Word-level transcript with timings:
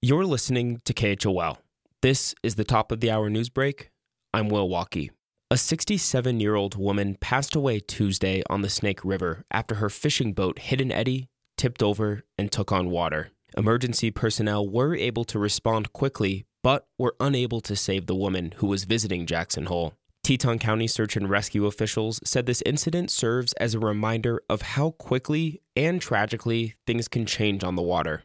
You're 0.00 0.26
listening 0.26 0.80
to 0.84 0.94
KHOL. 0.94 1.58
This 2.02 2.32
is 2.44 2.54
the 2.54 2.62
top 2.62 2.92
of 2.92 3.00
the 3.00 3.10
hour 3.10 3.28
news 3.28 3.48
break. 3.48 3.90
I'm 4.32 4.48
Will 4.48 4.68
Walkey. 4.68 5.10
A 5.50 5.56
67 5.56 6.38
year 6.38 6.54
old 6.54 6.76
woman 6.76 7.16
passed 7.20 7.56
away 7.56 7.80
Tuesday 7.80 8.44
on 8.48 8.62
the 8.62 8.68
Snake 8.70 9.04
River 9.04 9.44
after 9.50 9.74
her 9.74 9.90
fishing 9.90 10.34
boat 10.34 10.60
hit 10.60 10.80
an 10.80 10.92
eddy, 10.92 11.26
tipped 11.56 11.82
over, 11.82 12.22
and 12.38 12.52
took 12.52 12.70
on 12.70 12.90
water. 12.90 13.32
Emergency 13.56 14.12
personnel 14.12 14.68
were 14.68 14.94
able 14.94 15.24
to 15.24 15.36
respond 15.36 15.92
quickly, 15.92 16.46
but 16.62 16.86
were 16.96 17.16
unable 17.18 17.60
to 17.62 17.74
save 17.74 18.06
the 18.06 18.14
woman 18.14 18.54
who 18.58 18.68
was 18.68 18.84
visiting 18.84 19.26
Jackson 19.26 19.66
Hole. 19.66 19.94
Teton 20.22 20.60
County 20.60 20.86
search 20.86 21.16
and 21.16 21.28
rescue 21.28 21.66
officials 21.66 22.20
said 22.22 22.46
this 22.46 22.62
incident 22.64 23.10
serves 23.10 23.52
as 23.54 23.74
a 23.74 23.80
reminder 23.80 24.42
of 24.48 24.62
how 24.62 24.92
quickly 24.92 25.60
and 25.74 26.00
tragically 26.00 26.76
things 26.86 27.08
can 27.08 27.26
change 27.26 27.64
on 27.64 27.74
the 27.74 27.82
water. 27.82 28.22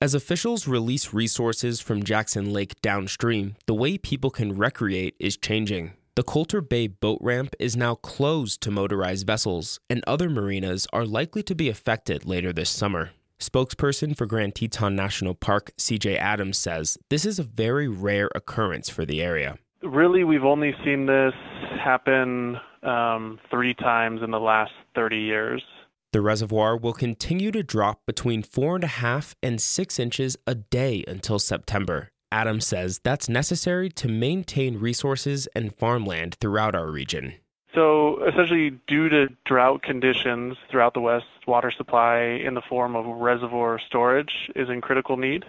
As 0.00 0.12
officials 0.12 0.66
release 0.66 1.14
resources 1.14 1.80
from 1.80 2.02
Jackson 2.02 2.52
Lake 2.52 2.80
downstream, 2.82 3.54
the 3.66 3.74
way 3.74 3.96
people 3.96 4.30
can 4.30 4.56
recreate 4.56 5.14
is 5.20 5.36
changing. 5.36 5.92
The 6.16 6.24
Colter 6.24 6.60
Bay 6.60 6.88
boat 6.88 7.18
ramp 7.20 7.54
is 7.58 7.76
now 7.76 7.94
closed 7.94 8.60
to 8.62 8.70
motorized 8.70 9.26
vessels, 9.26 9.78
and 9.88 10.02
other 10.06 10.28
marinas 10.28 10.86
are 10.92 11.06
likely 11.06 11.42
to 11.44 11.54
be 11.54 11.68
affected 11.68 12.26
later 12.26 12.52
this 12.52 12.70
summer. 12.70 13.12
Spokesperson 13.38 14.16
for 14.16 14.26
Grand 14.26 14.54
Teton 14.54 14.96
National 14.96 15.34
Park, 15.34 15.72
CJ 15.78 16.18
Adams, 16.18 16.58
says 16.58 16.98
this 17.08 17.24
is 17.24 17.38
a 17.38 17.44
very 17.44 17.88
rare 17.88 18.30
occurrence 18.34 18.88
for 18.88 19.04
the 19.04 19.22
area. 19.22 19.58
Really, 19.82 20.24
we've 20.24 20.44
only 20.44 20.72
seen 20.84 21.06
this 21.06 21.34
happen 21.82 22.56
um, 22.82 23.38
three 23.50 23.74
times 23.74 24.22
in 24.22 24.30
the 24.30 24.40
last 24.40 24.72
30 24.94 25.18
years. 25.18 25.62
The 26.14 26.20
reservoir 26.20 26.76
will 26.76 26.92
continue 26.92 27.50
to 27.50 27.64
drop 27.64 28.06
between 28.06 28.44
four 28.44 28.76
and 28.76 28.84
a 28.84 28.86
half 29.02 29.34
and 29.42 29.60
six 29.60 29.98
inches 29.98 30.36
a 30.46 30.54
day 30.54 31.02
until 31.08 31.40
September. 31.40 32.08
Adams 32.30 32.68
says 32.68 33.00
that's 33.02 33.28
necessary 33.28 33.88
to 33.88 34.06
maintain 34.06 34.78
resources 34.78 35.48
and 35.56 35.74
farmland 35.74 36.36
throughout 36.40 36.76
our 36.76 36.88
region. 36.88 37.34
So, 37.74 38.24
essentially, 38.28 38.78
due 38.86 39.08
to 39.08 39.26
drought 39.44 39.82
conditions 39.82 40.56
throughout 40.70 40.94
the 40.94 41.00
West, 41.00 41.26
water 41.48 41.72
supply 41.76 42.20
in 42.20 42.54
the 42.54 42.62
form 42.62 42.94
of 42.94 43.06
reservoir 43.06 43.80
storage 43.84 44.52
is 44.54 44.68
in 44.70 44.80
critical 44.80 45.16
need. 45.16 45.44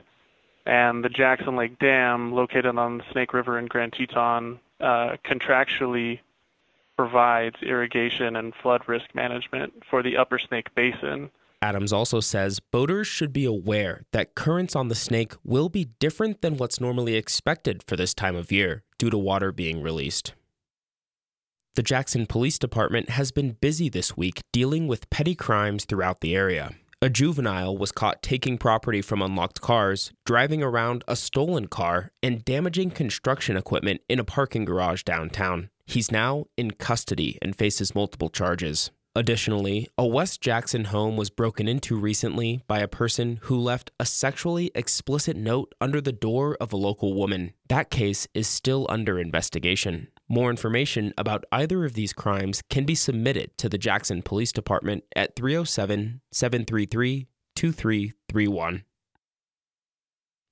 And 0.66 1.06
the 1.06 1.09
Jackson 1.09 1.56
Lake 1.56 1.78
Dam, 1.78 2.34
located 2.34 2.75
on 2.75 2.97
the 2.97 3.03
Snake 3.12 3.36
River 3.36 3.59
in 3.59 3.68
Grand 3.68 3.94
Teton, 3.94 4.59
uh, 4.81 5.18
contractually 5.23 6.22
provides 6.98 7.56
irrigation 7.62 8.36
and 8.36 8.54
flood 8.62 8.82
risk 8.88 9.14
management 9.14 9.74
for 9.90 10.02
the 10.02 10.18
upper 10.18 10.40
Snake 10.40 10.74
Basin. 10.76 11.30
Adams 11.62 11.92
also 11.92 12.20
says 12.20 12.60
boaters 12.60 13.08
should 13.08 13.34
be 13.34 13.46
aware 13.46 14.04
that 14.12 14.36
currents 14.36 14.76
on 14.76 14.88
the 14.88 14.96
Snake 14.96 15.34
will 15.44 15.70
be 15.70 15.90
different 16.00 16.42
than 16.42 16.58
what's 16.58 16.80
normally 16.80 17.16
expected 17.16 17.82
for 17.88 17.96
this 17.96 18.14
time 18.14 18.36
of 18.36 18.52
year 18.52 18.84
due 18.98 19.10
to 19.10 19.18
water 19.18 19.52
being 19.52 19.82
released. 19.82 20.34
The 21.76 21.84
Jackson 21.84 22.26
Police 22.26 22.58
Department 22.58 23.09
has 23.09 23.32
been 23.32 23.58
busy 23.59 23.90
this 23.90 24.16
week 24.16 24.42
dealing 24.54 24.88
with 24.88 25.09
petty 25.09 25.36
crimes 25.36 25.86
throughout 25.86 26.22
the 26.22 26.36
area. 26.36 26.72
A 27.02 27.09
juvenile 27.09 27.78
was 27.78 27.92
caught 27.92 28.24
taking 28.24 28.58
property 28.58 29.02
from 29.02 29.22
unlocked 29.22 29.59
cars, 29.59 30.14
driving 30.26 30.64
around 30.64 31.04
a 31.08 31.16
stolen 31.16 31.68
car, 31.68 32.12
and 32.24 32.46
damaging 32.46 32.92
construction 32.92 33.58
equipment 33.58 34.02
in 34.08 34.20
a 34.20 34.24
parking 34.24 34.64
garage 34.64 35.04
downtown. 35.04 35.70
He's 35.86 36.11
now 36.11 36.45
in 36.58 36.72
custody 36.72 37.38
and 37.41 37.55
faces 37.55 37.95
multiple 37.95 38.30
charges. 38.30 38.91
Additionally, 39.17 39.88
a 39.97 40.05
West 40.05 40.41
Jackson 40.41 40.86
home 40.86 41.16
was 41.16 41.30
broken 41.30 41.69
into 41.69 41.97
recently 41.97 42.61
by 42.67 42.80
a 42.80 42.88
person 42.88 43.39
who 43.44 43.58
left 43.58 43.89
a 43.97 44.06
sexually 44.06 44.72
explicit 44.75 45.38
note 45.38 45.73
under 45.80 46.02
the 46.02 46.11
door 46.11 46.58
of 46.59 46.73
a 46.73 46.78
local 46.78 47.13
woman. 47.13 47.53
That 47.69 47.89
case 47.89 48.28
is 48.33 48.45
still 48.45 48.86
under 48.89 49.17
investigation. 49.17 50.09
More 50.28 50.50
information 50.50 51.13
about 51.17 51.45
either 51.50 51.86
of 51.86 51.94
these 51.94 52.11
crimes 52.11 52.62
can 52.69 52.84
be 52.84 52.95
submitted 52.95 53.57
to 53.59 53.69
the 53.69 53.78
Jackson 53.78 54.22
Police 54.22 54.51
Department 54.51 55.06
at 55.16 55.38
307 55.38 56.19
733 56.34 57.28
2331. 57.56 58.84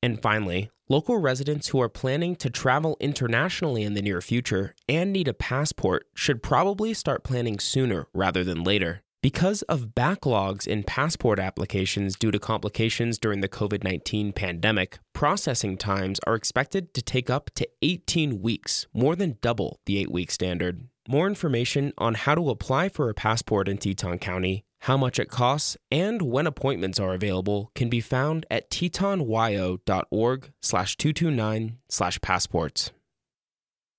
And 0.02 0.22
finally, 0.22 0.70
local 0.94 1.18
residents 1.18 1.70
who 1.70 1.82
are 1.82 1.90
planning 1.90 2.36
to 2.36 2.52
travel 2.52 2.96
internationally 3.00 3.82
in 3.82 3.96
the 3.96 4.02
near 4.04 4.22
future 4.22 4.76
and 4.88 5.12
need 5.12 5.28
a 5.28 5.34
passport 5.34 6.06
should 6.14 6.44
probably 6.44 6.94
start 6.94 7.24
planning 7.24 7.58
sooner 7.58 8.06
rather 8.14 8.44
than 8.44 8.64
later. 8.64 9.02
Because 9.20 9.64
of 9.64 9.96
backlogs 9.96 10.68
in 10.68 10.84
passport 10.84 11.40
applications 11.40 12.16
due 12.16 12.30
to 12.30 12.38
complications 12.38 13.18
during 13.18 13.42
the 13.42 13.50
COVID 13.50 13.84
19 13.84 14.34
pandemic, 14.34 15.00
processing 15.14 15.78
times 15.78 16.20
are 16.28 16.36
expected 16.36 16.94
to 16.94 17.02
take 17.02 17.28
up 17.28 17.50
to 17.56 17.68
18 17.82 18.40
weeks, 18.44 18.86
more 18.94 19.16
than 19.16 19.40
double 19.42 19.80
the 19.88 19.98
eight 19.98 20.12
week 20.12 20.30
standard. 20.30 20.88
More 21.10 21.26
information 21.26 21.92
on 21.98 22.14
how 22.14 22.36
to 22.36 22.52
apply 22.52 22.90
for 22.90 23.10
a 23.10 23.16
passport 23.16 23.68
in 23.68 23.80
Teton 23.80 24.20
County 24.20 24.64
how 24.84 24.98
much 24.98 25.18
it 25.18 25.30
costs, 25.30 25.78
and 25.90 26.22
when 26.22 26.46
appointments 26.46 27.00
are 27.00 27.14
available 27.14 27.72
can 27.74 27.90
be 27.90 28.02
found 28.02 28.46
at 28.52 28.70
tetonwyo.org 28.70 30.52
slash 30.62 30.98
229 30.98 31.78
slash 31.88 32.20
passports. 32.20 32.92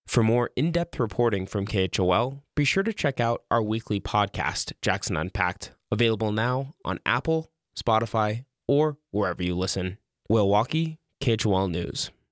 For 0.06 0.22
more 0.22 0.50
in-depth 0.56 1.00
reporting 1.00 1.46
from 1.46 1.66
KHOL, 1.66 2.42
be 2.54 2.66
sure 2.66 2.82
to 2.82 2.92
check 2.92 3.18
out 3.18 3.44
our 3.50 3.62
weekly 3.62 3.98
podcast, 3.98 4.74
Jackson 4.82 5.16
Unpacked, 5.16 5.72
available 5.90 6.32
now 6.32 6.74
on 6.84 7.00
Apple, 7.06 7.50
Spotify, 7.74 8.44
or 8.68 8.98
wherever 9.10 9.42
you 9.42 9.56
listen. 9.56 9.96
Will 10.28 10.48
Walkey, 10.48 10.98
KHOL 11.22 11.70
News. 11.70 12.10